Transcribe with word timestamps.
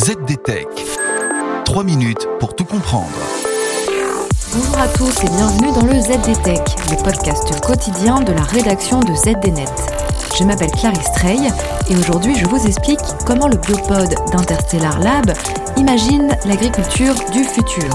ZDTech. 0.00 0.66
3 1.66 1.84
minutes 1.84 2.26
pour 2.38 2.56
tout 2.56 2.64
comprendre. 2.64 3.10
Bonjour 4.54 4.78
à 4.78 4.88
tous 4.88 5.22
et 5.22 5.28
bienvenue 5.28 5.72
dans 5.72 5.84
le 5.84 6.00
ZDTech, 6.00 6.62
le 6.90 7.04
podcast 7.04 7.60
quotidien 7.60 8.22
de 8.22 8.32
la 8.32 8.42
rédaction 8.42 9.00
de 9.00 9.14
ZDNet. 9.14 9.68
Je 10.38 10.44
m'appelle 10.44 10.70
Clarisse 10.70 11.12
Trey 11.12 11.36
et 11.90 11.96
aujourd'hui 11.98 12.34
je 12.34 12.46
vous 12.46 12.66
explique 12.66 13.00
comment 13.26 13.46
le 13.46 13.58
biopod 13.58 14.08
d'Interstellar 14.32 15.00
Lab 15.00 15.34
imagine 15.76 16.34
l'agriculture 16.46 17.14
du 17.32 17.44
futur. 17.44 17.90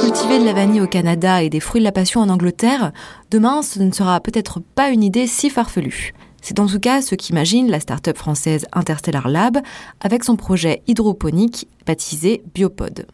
Cultiver 0.00 0.38
de 0.38 0.44
la 0.44 0.52
vanille 0.52 0.80
au 0.80 0.86
Canada 0.86 1.42
et 1.42 1.50
des 1.50 1.58
fruits 1.58 1.80
de 1.80 1.86
la 1.86 1.92
passion 1.92 2.20
en 2.20 2.28
Angleterre, 2.28 2.92
demain 3.32 3.62
ce 3.62 3.80
ne 3.80 3.90
sera 3.90 4.20
peut-être 4.20 4.60
pas 4.76 4.90
une 4.90 5.02
idée 5.02 5.26
si 5.26 5.50
farfelue. 5.50 6.14
C'est 6.42 6.60
en 6.60 6.66
tout 6.66 6.80
cas 6.80 7.02
ce 7.02 7.14
qu'imagine 7.14 7.70
la 7.70 7.80
start-up 7.80 8.16
française 8.16 8.66
Interstellar 8.72 9.28
Lab 9.28 9.58
avec 10.00 10.24
son 10.24 10.36
projet 10.36 10.82
hydroponique 10.86 11.68
baptisé 11.86 12.42
Biopod. 12.54 13.06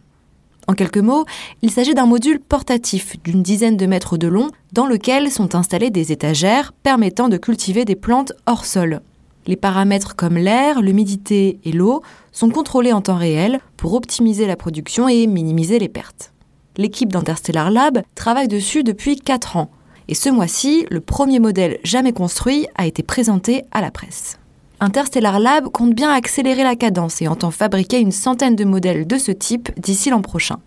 En 0.66 0.74
quelques 0.74 0.98
mots, 0.98 1.24
il 1.62 1.70
s'agit 1.70 1.95
d'un 1.95 2.06
module 2.06 2.41
portatif 2.41 3.20
d'une 3.23 3.42
dizaine 3.42 3.77
de 3.77 3.87
mètres 3.87 4.16
de 4.16 4.28
long 4.28 4.48
dans 4.73 4.87
lequel 4.87 5.30
sont 5.30 5.55
installées 5.55 5.91
des 5.91 6.10
étagères 6.10 6.73
permettant 6.83 7.28
de 7.28 7.37
cultiver 7.37 7.84
des 7.84 7.97
plantes 7.97 8.33
hors 8.47 8.64
sol. 8.64 9.00
Les 9.47 9.56
paramètres 9.56 10.16
comme 10.16 10.38
l'air, 10.38 10.80
l'humidité 10.80 11.59
et 11.64 11.72
l'eau 11.72 12.02
sont 12.33 12.48
contrôlés 12.48 12.95
en 12.95 13.02
temps 13.02 13.16
réel 13.16 13.61
pour 13.77 13.92
optimiser 13.92 14.47
la 14.47 14.56
production 14.56 15.06
et 15.06 15.27
minimiser 15.27 15.78
les 15.78 15.91
pertes. 15.91 16.33
L'équipe 16.78 17.12
d'Interstellar 17.12 17.70
Lab 17.70 18.02
travaille 18.14 18.48
dessus 18.48 18.83
depuis 18.83 19.16
4 19.16 19.56
ans 19.59 19.70
et 20.08 20.14
ce 20.14 20.28
mois-ci, 20.28 20.86
le 20.90 21.00
premier 21.00 21.38
modèle 21.38 21.78
jamais 21.84 22.12
construit 22.12 22.66
a 22.76 22.86
été 22.86 23.02
présenté 23.02 23.64
à 23.72 23.80
la 23.80 23.90
presse. 23.90 24.38
Interstellar 24.80 25.40
Lab 25.40 25.68
compte 25.68 25.94
bien 25.94 26.10
accélérer 26.12 26.62
la 26.62 26.77
cadence 26.77 27.22
et 27.22 27.28
entend 27.28 27.50
fabriquer 27.50 28.00
une 28.00 28.12
centaine 28.12 28.56
de 28.56 28.64
modèles 28.64 29.06
de 29.06 29.19
ce 29.19 29.33
type 29.33 29.70
d'ici 29.80 30.11
l'an 30.11 30.20
prochain. 30.20 30.58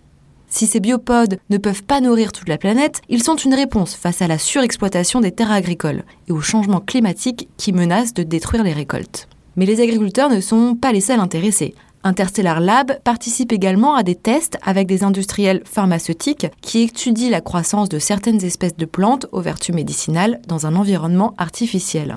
Si 0.50 0.66
ces 0.66 0.80
biopodes 0.80 1.40
ne 1.50 1.58
peuvent 1.58 1.84
pas 1.84 2.00
nourrir 2.00 2.32
toute 2.32 2.48
la 2.48 2.58
planète, 2.58 3.02
ils 3.10 3.22
sont 3.22 3.36
une 3.36 3.54
réponse 3.54 3.96
face 3.96 4.22
à 4.22 4.28
la 4.28 4.38
surexploitation 4.38 5.20
des 5.20 5.32
terres 5.32 5.52
agricoles 5.52 6.04
et 6.28 6.32
au 6.32 6.40
changement 6.40 6.80
climatique 6.80 7.50
qui 7.58 7.74
menace 7.74 8.14
de 8.14 8.24
détruire 8.24 8.64
les 8.64 8.74
récoltes. 8.74 9.28
Mais 9.58 9.66
les 9.66 9.82
agriculteurs 9.82 10.30
ne 10.30 10.40
sont 10.40 10.76
pas 10.76 10.94
les 10.94 11.02
seuls 11.02 11.20
intéressés. 11.20 11.76
Interstellar 12.08 12.62
Lab 12.62 13.00
participe 13.04 13.52
également 13.52 13.94
à 13.96 14.02
des 14.02 14.16
tests 14.16 14.58
avec 14.64 14.88
des 14.88 15.04
industriels 15.04 15.62
pharmaceutiques 15.66 16.48
qui 16.62 16.84
étudient 16.84 17.30
la 17.30 17.42
croissance 17.42 17.90
de 17.90 18.00
certaines 18.00 18.46
espèces 18.46 18.78
de 18.78 18.86
plantes 18.86 19.26
aux 19.34 19.42
vertus 19.42 19.76
médicinales 19.76 20.40
dans 20.48 20.66
un 20.66 20.78
environnement 20.78 21.34
artificiel. 21.38 22.16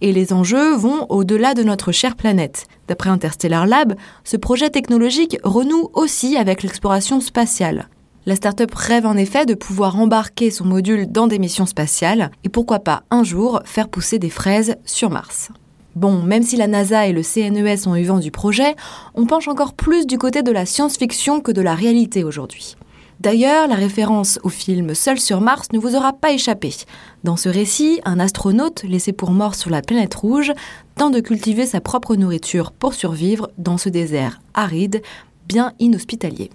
Et 0.00 0.14
les 0.14 0.32
enjeux 0.32 0.74
vont 0.74 1.04
au-delà 1.10 1.52
de 1.52 1.62
notre 1.62 1.92
chère 1.92 2.16
planète. 2.16 2.66
D'après 2.88 3.10
Interstellar 3.10 3.66
Lab, 3.66 3.94
ce 4.24 4.38
projet 4.38 4.70
technologique 4.70 5.36
renoue 5.44 5.90
aussi 5.92 6.38
avec 6.38 6.62
l'exploration 6.62 7.20
spatiale. 7.20 7.90
La 8.24 8.36
start-up 8.36 8.74
rêve 8.74 9.04
en 9.04 9.18
effet 9.18 9.44
de 9.44 9.54
pouvoir 9.54 9.98
embarquer 10.00 10.50
son 10.50 10.64
module 10.64 11.12
dans 11.12 11.26
des 11.26 11.38
missions 11.38 11.66
spatiales 11.66 12.30
et 12.42 12.48
pourquoi 12.48 12.78
pas 12.78 13.02
un 13.10 13.22
jour 13.22 13.60
faire 13.66 13.90
pousser 13.90 14.18
des 14.18 14.30
fraises 14.30 14.76
sur 14.86 15.10
Mars. 15.10 15.50
Bon, 15.96 16.22
même 16.22 16.42
si 16.42 16.56
la 16.56 16.66
NASA 16.66 17.06
et 17.06 17.12
le 17.14 17.22
CNES 17.22 17.88
ont 17.88 17.96
eu 17.96 18.04
vent 18.04 18.18
du 18.18 18.30
projet, 18.30 18.76
on 19.14 19.24
penche 19.24 19.48
encore 19.48 19.72
plus 19.72 20.06
du 20.06 20.18
côté 20.18 20.42
de 20.42 20.52
la 20.52 20.66
science-fiction 20.66 21.40
que 21.40 21.52
de 21.52 21.62
la 21.62 21.74
réalité 21.74 22.22
aujourd'hui. 22.22 22.76
D'ailleurs, 23.20 23.66
la 23.66 23.76
référence 23.76 24.38
au 24.42 24.50
film 24.50 24.94
Seul 24.94 25.18
sur 25.18 25.40
Mars 25.40 25.68
ne 25.72 25.78
vous 25.78 25.96
aura 25.96 26.12
pas 26.12 26.32
échappé. 26.32 26.74
Dans 27.24 27.38
ce 27.38 27.48
récit, 27.48 28.02
un 28.04 28.20
astronaute 28.20 28.82
laissé 28.82 29.14
pour 29.14 29.30
mort 29.30 29.54
sur 29.54 29.70
la 29.70 29.80
planète 29.80 30.14
rouge 30.14 30.52
tente 30.96 31.14
de 31.14 31.20
cultiver 31.20 31.64
sa 31.64 31.80
propre 31.80 32.14
nourriture 32.14 32.72
pour 32.72 32.92
survivre 32.92 33.50
dans 33.56 33.78
ce 33.78 33.88
désert 33.88 34.42
aride, 34.52 35.00
bien 35.48 35.72
inhospitalier. 35.78 36.50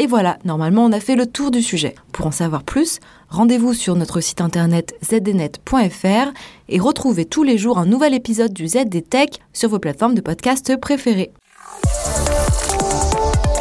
Et 0.00 0.06
voilà, 0.06 0.38
normalement 0.46 0.86
on 0.86 0.92
a 0.92 0.98
fait 0.98 1.14
le 1.14 1.26
tour 1.26 1.50
du 1.50 1.60
sujet. 1.60 1.94
Pour 2.12 2.26
en 2.26 2.30
savoir 2.30 2.62
plus, 2.62 3.00
rendez-vous 3.28 3.74
sur 3.74 3.96
notre 3.96 4.22
site 4.22 4.40
internet 4.40 4.94
zdnet.fr 5.04 6.32
et 6.70 6.80
retrouvez 6.80 7.26
tous 7.26 7.42
les 7.42 7.58
jours 7.58 7.76
un 7.76 7.84
nouvel 7.84 8.14
épisode 8.14 8.54
du 8.54 8.66
ZDTech 8.66 9.40
sur 9.52 9.68
vos 9.68 9.78
plateformes 9.78 10.14
de 10.14 10.22
podcast 10.22 10.74
préférées. 10.80 11.32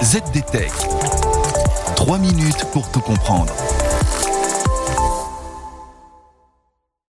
ZDTech. 0.01 0.71
3 1.97 2.17
minutes 2.19 2.63
pour 2.71 2.89
tout 2.89 3.01
comprendre. 3.01 3.53